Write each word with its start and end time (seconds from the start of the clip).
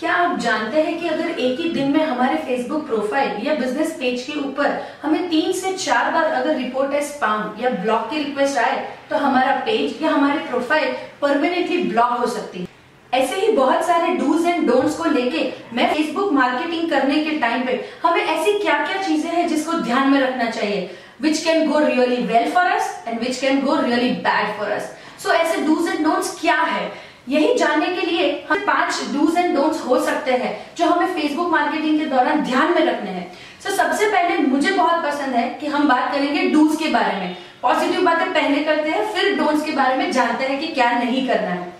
क्या 0.00 0.12
आप 0.12 0.38
जानते 0.38 0.80
हैं 0.82 0.98
कि 1.00 1.08
अगर 1.08 1.28
एक 1.30 1.60
ही 1.60 1.68
दिन 1.72 1.92
में 1.92 2.04
हमारे 2.04 2.36
फेसबुक 2.46 2.84
प्रोफ़ाइल 2.86 3.46
या 3.46 3.54
बिज़नेस 3.54 3.92
पेज 4.00 4.22
के 4.22 4.32
ऊपर 4.40 4.80
हमें 5.02 5.28
तीन 5.28 5.52
से 5.60 5.72
चार 5.74 6.10
बार 6.12 6.24
अगर 6.32 6.56
रिपोर्ट 6.56 6.92
है 6.94 7.00
स्पाम 7.06 7.62
या 7.62 7.70
ब्लॉक 7.72 8.10
की 8.10 8.18
रिक्वेस्ट 8.18 8.58
आए 8.58 8.76
तो 9.10 9.16
हमारा 9.18 9.54
पेज 9.66 10.02
या 10.02 10.10
हमारी 10.10 10.38
प्रोफ़ाइल 10.48 10.92
परमानेंटली 11.22 11.82
ब्लॉक 11.82 12.12
हो 12.20 12.26
सकती 12.26 12.60
है। 12.60 12.66
ऐसे 13.12 13.40
ही 13.40 13.52
बहुत 13.52 13.86
सारे 13.86 14.12
डूज 14.16 14.46
एंड 14.46 14.66
डोंट्स 14.68 14.96
को 14.96 15.04
लेके 15.10 15.50
मैं 15.76 15.92
फेसबुक 15.94 16.32
मार्केटिंग 16.32 16.90
करने 16.90 17.24
के 17.24 17.38
टाइम 17.38 17.64
पे 17.66 17.80
हमें 18.02 18.22
ऐसी 18.22 18.58
क्या 18.58 18.78
क्या 18.86 19.02
चीज़ें 19.02 19.30
हैं 19.30 19.48
जिसको 19.48 19.80
ध्यान 19.80 20.12
में 20.12 20.20
रखना 20.20 20.50
चाहिए 20.50 20.90
which 21.22 21.42
can 21.44 21.70
go 21.70 21.78
really 21.86 22.22
well 22.26 22.50
for 22.52 22.70
us 22.70 22.94
and 23.08 23.20
which 23.20 23.40
can 23.40 23.64
go 23.64 23.80
really 23.80 24.12
bad 24.28 24.56
for 24.58 24.70
us 24.70 24.94
so 25.22 25.32
ऐसे 25.32 25.60
डूज 25.60 25.88
एंड 25.88 26.04
डोंट्स 26.04 26.38
क्या 26.40 26.60
है? 26.60 26.90
यही 27.28 27.54
जानने 27.54 27.86
के 27.86 28.06
लिए 28.06 28.26
हम 28.50 28.58
पाँच 28.66 29.00
डूज 29.12 29.36
एंड 29.38 29.54
डोंट्स 29.56 29.80
हो 29.86 29.98
सकते 30.00 30.32
हैं 30.32 30.54
जो 30.78 30.86
हमें 30.86 31.14
फेसबुक 31.14 31.50
मार्केटिंग 31.50 31.98
के 32.00 32.04
दौरान 32.06 32.42
ध्यान 32.42 32.74
में 32.74 32.84
रखने 32.84 33.10
हैं। 33.10 33.30
सो 33.62 33.70
so, 33.70 33.76
सबसे 33.76 34.08
पहले 34.10 34.38
मुझे 34.38 34.72
बहुत 34.72 35.04
पसंद 35.04 35.34
है 35.34 35.48
कि 35.60 35.66
हम 35.66 35.88
बात 35.88 36.12
करेंगे 36.12 36.42
डूज 36.50 36.76
के 36.76 36.88
बारे 36.88 37.16
में। 37.20 37.36
पॉजिटिव 37.62 38.04
बातें 38.04 38.32
पहले 38.32 38.62
करते 38.64 38.90
हैं 38.90 39.06
फिर 39.14 39.34
डोंट्स 39.36 39.64
के 39.64 39.72
बारे 39.72 39.96
में 39.96 40.10
जानते 40.12 40.44
हैं 40.44 40.60
कि 40.60 40.66
क्या 40.74 40.90
नहीं 40.90 41.26
करना 41.28 41.50
है। 41.50 41.74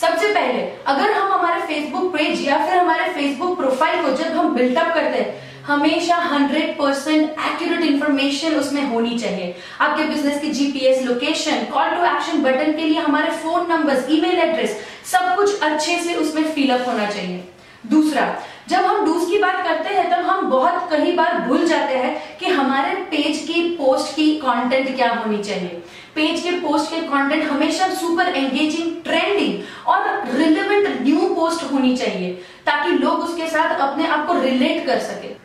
सबसे 0.00 0.32
पहले 0.34 0.62
अगर 0.86 1.12
हम 1.12 1.32
हमारे 1.32 1.60
फेसबुक 1.66 2.12
पेज 2.16 2.46
या 2.48 2.58
फिर 2.66 2.76
हमारे 2.78 3.12
फेसबुक 3.12 3.56
प्रोफ़ाइल 3.58 4.02
को 4.02 4.10
जब 4.16 4.36
हम 4.36 4.54
बिल्टअप 4.54 4.94
करते 4.94 5.18
हैं 5.18 5.47
हमेशा 5.68 6.16
100 6.26 6.60
परसेंट 6.76 7.22
एक्यूरेट 7.22 7.82
इंफॉर्मेशन 7.84 8.54
उसमें 8.56 8.82
होनी 8.90 9.18
चाहिए। 9.18 9.54
आपके 9.80 10.04
बिज़नेस 10.04 10.40
की 10.42 10.50
GPS 10.50 11.02
location 11.06 11.64
call 11.72 11.90
to 11.90 12.04
action 12.06 12.42
button 12.42 12.72
के 12.72 12.82
लिए 12.82 13.00
हमारे 13.00 13.30
फ़ोन 13.42 13.66
नंबर्स 13.72 14.10
ईमेल 14.10 14.38
एड्रेस 14.40 14.78
सब 15.06 15.34
कुछ 15.36 15.60
अच्छे 15.62 15.98
से 16.04 16.14
उसमें 16.14 16.52
फिलअप 16.52 16.86
होना 16.88 17.06
चाहिए। 17.06 17.42
दूसरा, 17.86 18.22
जब 18.68 18.84
हम 18.84 19.04
डूज 19.04 19.28
की 19.30 19.38
बात 19.38 19.62
करते 19.66 19.94
हैं, 19.94 20.10
तब 20.10 20.26
हम 20.26 20.48
बहुत 20.50 20.88
कई 20.90 21.12
बार 21.12 21.38
भूल 21.40 21.66
जाते 21.66 21.94
हैं 21.94 22.38
कि 22.38 22.46
हमारे 22.46 22.94
पेज 23.10 23.38
की 23.46 23.62
पोस्ट 23.76 24.14
की 24.16 24.34
कंटेंट 24.36 24.94
क्या 24.96 25.12
होनी 25.14 25.42
चाहिए। 25.42 25.82
पेज 26.14 26.40
के 26.42 26.50
पोस्ट 26.60 26.90
के 26.90 27.00
कंटेंट 27.02 27.50
हमेशा 27.50 27.88
सुपर 27.94 28.28
एंगेजिंग 28.28 28.90
ट्रेंडिंग 29.04 29.88
और 29.88 30.22
रिलेवेंट 30.34 30.88
न्यू 31.02 31.28
पोस्ट 31.34 31.72
होनी 31.72 31.96
चाहिए, 31.96 32.32
ताकि 32.66 32.90
लोग 32.94 33.20
उसके 33.20 33.46
साथ 33.48 33.80
अपने 33.80 34.06
आप 34.06 34.26
को 34.26 34.40
रिलेट 34.40 34.86
कर 34.86 34.98
सके। 35.00 35.36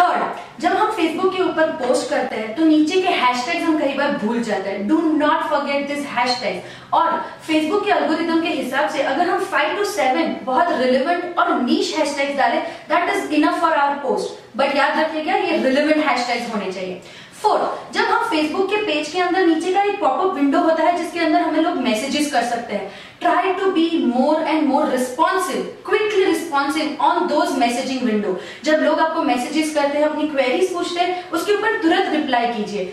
थर्ड 0.00 0.62
जब 0.62 0.72
हम 0.72 0.90
फेसबुक 0.92 1.34
के 1.36 1.42
ऊपर 1.42 1.70
पोस्ट 1.78 2.08
करते 2.10 2.36
हैं 2.36 2.54
तो 2.56 2.64
नीचे 2.64 3.00
के 3.02 3.08
हैशटैग्स 3.20 3.64
हम 3.64 3.78
कई 3.78 3.94
बार 3.94 4.16
भूल 4.18 4.42
जाते 4.42 4.70
हैं। 4.70 4.86
Do 4.88 5.00
not 5.16 5.48
forget 5.50 5.86
this 5.88 6.06
hashtag 6.16 6.94
और 6.94 7.20
फेसबुक 7.46 7.84
के 7.84 7.90
अल्गोरिदम 7.92 8.40
के 8.42 8.48
हिसाब 8.48 8.88
से 8.90 9.02
अगर 9.12 9.28
हम 9.28 9.44
फाइव 9.52 9.76
टू 9.76 9.84
सेवन 9.92 10.34
बहुत 10.44 10.72
रिलेवेंट 10.80 11.38
और 11.38 11.54
नीच 11.60 11.94
हैशटैग्स 11.98 12.36
डालें 12.38 12.60
that 12.88 13.14
is 13.14 13.32
enough 13.34 13.60
for 13.60 13.72
our 13.72 13.96
post 14.02 14.56
but 14.56 14.76
याद 14.76 14.98
रखिएगा, 14.98 15.34
ये 15.34 15.56
रिलेवेंट 15.62 16.04
हैशटैग्स 16.06 16.54
होने 16.54 16.72
चाहिए। 16.72 17.00
फोर्थ 17.42 17.92
जब 17.94 18.04
हम 18.04 18.24
फेसबुक 18.30 18.70
के 18.70 18.76
पेज 18.76 19.08
के 19.08 19.18
अंदर 19.20 19.46
नीचे 19.46 19.72
का 19.74 19.82
एक 19.82 20.00
पॉपअप 20.00 20.34
विंडो 20.34 20.60
होता 20.60 20.82
है, 20.82 20.96
जिसके 20.96 21.20
अंदर 21.20 21.40
हमें 21.40 21.60
लोग 21.60 21.76
मैसेजेस 21.82 22.32
कर 22.32 22.42
सकते 22.44 22.74
हैं। 22.74 22.90
Try 23.20 23.52
to 23.52 23.70
be 23.70 23.90
more 24.06 24.42
and 24.42 24.66
more 24.68 24.88
responsive 24.90 25.62
quickly 25.86 26.24
responsive 26.24 26.96
on 27.00 27.26
those 27.28 27.56
messaging 27.58 28.02
window 28.02 28.36
जब 28.64 28.82
लोग 28.82 29.00
आपको 29.00 29.22
मैसेजेस 29.22 29.74
करते 29.74 29.98
हैं, 29.98 30.04
अपनी 30.04 30.28
क्वेरीज 30.28 30.72
पूछते 30.74 31.00
हैं, 31.00 31.30
उसके 31.30 31.52
ऊपर 31.52 31.82
तुरंत 31.82 32.14
रिप्लाई 32.14 32.46
कीजिए। 32.48 32.84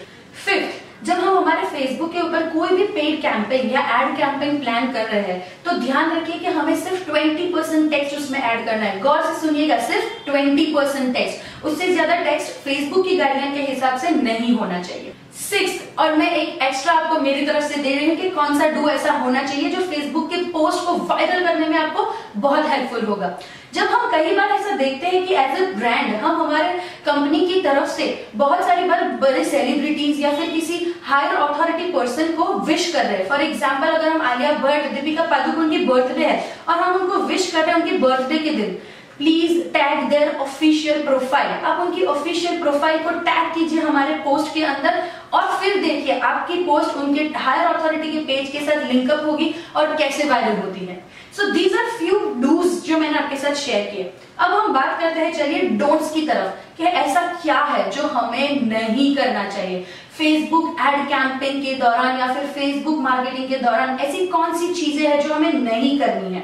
फिफ्थ 0.46 0.84
जब 1.06 1.18
हम 1.20 1.38
हमारे 1.38 1.66
फेसबुक 1.70 2.12
के 2.14 2.20
ऊपर 2.20 2.48
कोई 2.50 2.76
भी 2.78 2.84
पेड 2.94 3.22
कैंपेन 3.22 3.70
या 3.72 3.82
एड 3.98 4.16
कैंपेन 4.18 4.58
प्लान 4.60 4.92
कर 4.94 5.06
रहे 5.06 5.22
हैं 5.24 5.42
तो 5.66 5.72
ध्यान 5.80 6.12
रखिए 6.12 6.40
कि 6.40 6.54
हमें 6.56 6.76
सिर्फ़ 6.78 7.12
20 7.12 7.52
परसेंट 7.54 7.90
टेक्स्ट 7.92 8.18
उसमें 8.18 8.40
ऐड 8.40 8.66
करना 8.66 8.86
है। 8.86 9.00
गौर 9.02 9.22
से 9.24 9.40
सुनिएगा, 9.42 9.78
सिर्फ़ 9.82 10.32
20 10.32 10.74
परसेंट 10.76 11.14
टेक्स्ट 11.16 11.66
उससे 11.66 11.92
ज़्यादा 11.92 12.16
टेक्स्ट 12.24 12.52
फेसबुक 12.64 13.08
की 13.08 13.18
गाइडलाइन 13.18 13.54
के 13.56 13.72
हिसाब 13.72 13.98
से 14.00 14.10
नहीं 14.12 14.56
होना 14.56 14.82
चाहिए। 14.82 15.14
सिक्स 15.36 15.98
और 16.00 16.16
मैं 16.18 16.30
एक 16.32 16.62
एक्स्ट्रा 16.64 16.94
आपको 16.94 17.20
मेरी 17.22 17.46
तरफ़ 17.46 17.64
से 17.64 17.82
दे 17.82 17.94
रही 17.96 18.10
हूँ 18.10 18.16
कि 18.18 18.30
कौन 18.30 18.60
सा 18.60 18.68
डू 18.72 18.88
ऐसा 18.90 19.12
होना 19.14 19.42
चाहिए 19.44 19.70
जो 19.70 19.82
फेसबुक 19.88 20.30
के 20.30 20.38
पोस्ट 20.52 20.86
को 20.86 20.94
वायरल 21.08 21.44
करने 21.46 21.68
में 21.68 21.78
आपको 21.78 22.06
बहुत 22.40 22.70
हेल्पफुल 22.70 23.06
होगा। 23.06 23.38
जब 23.74 23.88
हम 23.88 24.10
कई 24.12 24.36
बार 24.36 24.52
ऐसा 24.52 24.76
देखते 24.78 25.08
हैं 25.08 25.26
कि 25.28 25.34
एज 25.36 25.60
ए 25.60 25.66
ब्रांड 25.74 26.16
हम 26.16 26.42
हमारे 26.42 26.74
कंपनी 27.06 27.46
की 27.48 27.62
तरफ़ 27.62 27.90
से 27.90 28.08
बहुत 28.36 28.66
सारी 28.68 28.88
बार 28.90 29.04
बड़े 29.22 29.44
सेलिब्रिटीज 29.46 30.20
या 30.22 30.32
फिर 30.36 30.52
किसी 30.52 30.80
हायर 31.04 31.36
अथॉरिटी 31.36 31.92
पर्सन 31.92 32.34
को 32.34 32.54
विश 32.66 32.92
कर 32.94 33.06
रहे 33.06 33.18
हैं। 33.18 33.28
फॉर 33.30 33.42
एग्ज़ाम्पल 33.42 33.88
अगर 33.90 34.10
हम 34.10 34.22
आलिया 34.24 34.52
भट्ट, 34.54 34.92
दीपिका 34.94 35.24
पादुकोण 35.26 35.70
की 35.70 35.86
बर्थडे 35.86 36.26
है, 36.26 36.44
और 36.70 36.76
हम 36.76 37.02
उनको 37.02 37.18
विश 37.28 37.52
कर 37.52 37.66
रहे 37.66 37.76
हैं 37.76 37.82
उनकी 37.82 37.98
बर्थडे 37.98 38.38
के 38.40 38.50
दिन 38.52 38.78
please 39.18 39.60
tag 39.74 40.00
their 40.10 40.36
official 40.42 41.04
profile 41.04 41.52
आप 41.66 41.80
उनकी 41.82 42.02
ऑफिशियल 42.06 42.60
प्रोफ़ाइल 42.62 42.98
को 43.04 43.10
टैग 43.20 43.54
कीजिए 43.54 43.82
हमारे 43.82 44.14
पोस्ट 44.24 44.54
के 44.54 44.64
अंदर 44.66 45.04
और 45.36 45.48
फिर 45.60 45.76
देखिए, 45.82 46.20
आपकी 46.20 46.56
पोस्ट 46.66 46.98
उनके 46.98 47.24
हायर 47.38 47.68
अथॉरिटी 47.68 48.12
के 48.12 48.20
पेज 48.26 48.50
के 48.52 48.60
साथ 48.66 48.86
लिंकअप 48.92 49.26
होगी 49.26 49.54
और 49.76 49.96
कैसे 49.96 50.30
वायरल 50.30 50.58
होती 50.58 50.86
है। 50.86 51.04
So 51.38 51.50
these 51.52 51.76
are 51.78 51.90
few 51.98 52.20
dos 52.42 52.82
जो 52.84 52.98
मैंने 52.98 53.18
आपके 53.20 53.36
साथ 53.38 53.56
शेयर 53.56 53.90
किए। 53.92 54.14
अब 54.40 54.52
हम 54.52 54.74
बात 54.74 55.00
करते 55.00 55.20
हैं, 55.20 55.34
चलिए 55.34 55.62
डोंट्स 55.80 56.12
की 56.14 56.22
तरफ़ 56.28 56.78
कि 56.78 56.84
ऐसा 56.84 57.22
क्या 57.42 57.60
है 57.64 57.90
जो 57.92 58.08
हमें 58.08 58.62
नहीं 58.62 59.16
करना 59.16 59.48
चाहिए। 59.50 59.86
फेसबुक 60.18 60.78
एड 60.82 61.08
कैंपेन 61.08 61.62
के 61.62 61.74
दौरान 61.76 62.20
या 62.20 62.34
फिर 62.34 62.46
फेसबुक 62.50 63.00
मार्केटिंग 63.00 63.48
के 63.50 63.56
दौरान 63.58 63.98
ऐसी 64.00 64.28
कौन 64.28 64.58
सी 64.58 64.74
चीज़ें 64.74 65.08
हैं 65.08 65.20
जो 65.22 65.34
हमें 65.34 65.54
नहीं 65.54 65.98
करनी 66.00 66.36
है? 66.36 66.42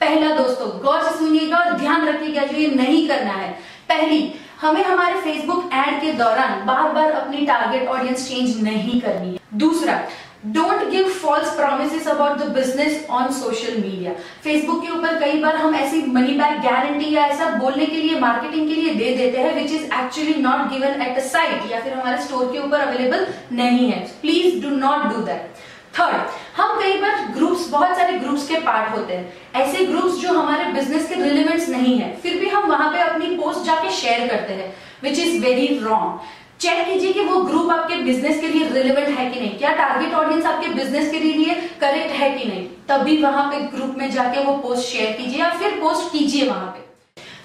पहला 0.00 0.34
दोस्तों, 0.36 0.68
गौर 0.82 1.02
से 1.02 1.18
सुनिएगा 1.18 1.58
और 1.58 1.72
ध्यान 1.72 2.06
रखिएगा 2.08 2.42
जो 2.42 2.58
ये 2.58 2.66
नहीं 2.74 3.06
करना 3.08 3.32
है। 3.32 3.50
पहली 3.88 4.18
हमें 4.60 4.84
हमारे 4.84 5.20
फेसबुक 5.22 5.70
एड 5.74 6.00
के 6.00 6.12
दौरान 6.18 6.64
बार 6.66 6.92
बार 6.92 7.10
अपनी 7.12 7.46
टारगेट 7.46 7.88
ऑडियंस 7.88 8.28
चेंज 8.28 8.62
नहीं 8.62 9.00
करनी 9.00 9.32
है। 9.32 9.58
दूसरा 9.58 10.00
don't 10.46 10.88
give 10.90 11.08
false 11.12 11.48
promise 11.56 12.06
about 12.08 12.38
the 12.38 12.48
business 12.54 13.06
on 13.10 13.32
social 13.32 13.76
media 13.76 14.12
Facebook 14.44 14.82
के 14.82 14.92
ऊपर 14.92 15.18
कई 15.20 15.40
बार 15.42 15.56
हम 15.56 15.74
ऐसी 15.74 16.02
मनी 16.12 16.34
बैक 16.38 16.60
गारंटी 16.62 17.14
या 17.14 17.24
ऐसा 17.26 17.48
बोलने 17.58 17.86
के 17.86 17.96
लिए 17.96 18.18
मार्केटिंग 18.20 18.68
के 18.68 18.74
लिए 18.74 18.94
दे 18.94 19.14
देते 19.16 19.38
हैं 19.38 19.54
which 19.54 19.72
is 19.72 19.84
actually 20.00 20.34
not 20.42 20.68
given 20.70 21.02
at 21.02 21.18
a 21.18 21.26
site 21.28 21.70
या 21.72 21.80
फिर 21.80 21.92
हमारे 21.92 22.22
स्टोर 22.24 22.52
के 22.52 22.58
ऊपर 22.58 22.80
अवेलेबल 22.80 23.26
नहीं 23.52 23.90
है। 23.90 24.00
Please 24.22 24.60
do 24.62 24.76
not 24.76 25.06
do 25.12 25.22
that 25.22 25.64
third 25.98 26.34
हम 26.56 26.78
कई 26.80 26.96
बार 27.00 27.26
ग्रुप्स 27.34 27.68
बहुत 27.70 27.96
सारे 27.96 28.18
के 28.48 28.60
पार्ट 28.60 28.96
होते 28.96 29.14
हैं। 29.14 29.32
ऐसे 29.56 29.84
ग्रुप्स 29.84 30.20
जो 30.20 30.32
हमारे 30.32 30.64
बिज़नेस 30.72 31.08
के 31.08 31.14
रिलेवेंट्स 31.14 31.68
नहीं 31.68 31.98
है, 31.98 32.16
फिर 32.16 32.36
भी 32.36 32.48
हम 32.48 32.68
वहाँ 32.68 32.90
पे 32.92 33.00
अपनी 33.00 33.36
पोस्ट 33.36 33.64
जाके 33.66 33.90
शेयर 33.92 34.26
करते 34.28 34.52
हैं 34.52 34.74
which 35.02 35.18
is 35.18 35.40
very 35.42 35.66
wrong 35.78 36.34
check 36.60 36.84
कीजिए 36.84 37.12
कि 37.12 37.20
वो 37.20 37.40
ग्रुप 37.42 37.70
आपके 37.70 37.96
बिज़नेस 38.02 38.40
के 38.40 38.48
लिए 38.48 38.68
रिलेवेंट 38.68 39.08
है 39.08 39.30
कि 39.30 39.40
नहीं। 39.40 39.58
क्या 39.58 39.72
टारगेट 39.72 40.14
ऑडियंस 40.14 40.44
आपके 40.46 40.68
बिज़नेस 40.68 41.10
के 41.10 41.18
लिए 41.18 41.54
करेक्ट 41.80 42.12
है 42.12 42.30
कि 42.30 42.48
नहीं? 42.48 42.66
तभी 42.88 43.16
वहाँ 43.22 43.44
पे 43.50 43.58
ग्रुप 43.76 43.94
में 43.98 44.10
जाके 44.10 44.44
वो 44.44 44.56
पोस्ट 44.58 44.88
शेयर 44.88 45.12
कीजिए 45.12 45.40
या 45.40 45.50
फिर 45.50 45.78
पोस्ट 45.80 46.12
कीजिए 46.12 46.48
वहाँ 46.48 46.66
पे। 46.66 46.84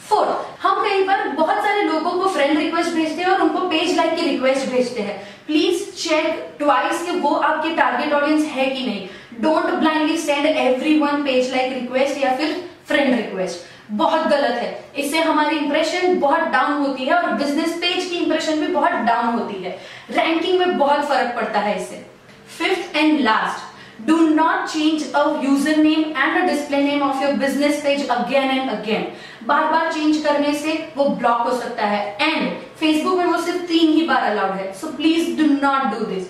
फोर्थ 0.10 0.62
हम 0.62 0.82
कई 0.84 1.04
बार 1.04 1.28
बहुत 1.30 1.58
सारे 1.58 1.82
लोगों 1.82 2.12
को 2.12 2.30
फ्रेंड 2.30 2.58
रिक्वेस्ट 2.58 2.94
भेजते 2.94 3.22
हैं 3.22 3.30
और 3.30 3.42
उनको 3.42 3.68
पेज 3.70 3.96
लाइक 3.98 4.16
की 4.16 4.22
रिक्वेस्ट 4.22 4.72
भेजते 4.72 5.02
हैं। 5.02 5.18
प्लीज़ 5.48 5.84
चेक 5.98 6.56
ट्वाइस 6.60 7.06
कि 7.06 7.12
वो 7.12 7.30
आपके 7.30 7.76
टारगेट 7.76 8.14
ऑडियंस 8.14 8.46
है 8.46 8.66
कि 8.66 8.86
नहीं। 8.88 9.08
Don't 9.40 9.74
blindly 9.74 10.18
send 10.18 10.46
every 10.46 10.98
one 11.00 11.24
page 11.24 11.52
like 11.52 11.74
request 11.74 12.24
या 12.24 12.36
फिर 12.38 12.56
फ्रेंड 12.88 13.16
रिक्वेस्ट 13.16 13.70
बहुत 13.92 14.28
गलत 14.28 14.62
है। 14.62 14.70
इससे 14.98 15.20
हमारी 15.20 15.58
इंप्रेशन 15.58 16.20
बहुत 16.20 16.48
डाउन 16.52 16.74
होती 16.86 17.06
है 17.06 17.14
और 17.14 17.34
बिज़नेस 17.34 17.74
पेज 17.82 18.06
की 18.06 18.16
इंप्रेशन 18.18 18.60
भी 18.60 18.68
बहुत 18.74 18.92
डाउन 19.08 19.34
होती 19.40 19.64
है। 19.64 19.78
रैंकिंग 20.12 20.60
में 20.60 20.78
बहुत 20.78 21.04
फ़र्क 21.10 21.36
पड़ता 21.36 21.60
है 21.60 21.76
इससे। 21.82 22.06
Fifth 22.58 22.96
and 22.96 23.20
last 23.22 23.70
do 24.06 24.14
not 24.36 24.62
change 24.70 25.04
a 25.18 25.24
username 25.42 26.06
and 26.22 26.38
a 26.38 26.46
display 26.46 26.78
name 26.86 27.04
of 27.08 27.20
your 27.24 27.34
business 27.42 27.82
page 27.82 28.00
again 28.14 28.54
and 28.54 28.72
again. 28.76 29.04
बार 29.48 29.66
बार 29.72 29.92
चेंज 29.94 30.18
करने 30.24 30.54
से 30.60 30.74
वो 30.96 31.06
ब्लॉक 31.10 31.42
हो 31.48 31.58
सकता 31.58 31.88
है। 31.88 32.00
एंड 32.22 32.50
फेसबुक 32.80 33.18
में 33.18 33.26
वो 33.26 33.42
सिर्फ़ 33.42 33.62
तीन 33.68 33.92
ही 33.94 34.06
बार 34.08 34.24
अलाउड 34.32 34.56
है। 34.56 34.72
So 34.80 34.88
please 34.96 35.30
do 35.38 35.48
not 35.54 35.84
do 35.94 36.06
this 36.06 36.24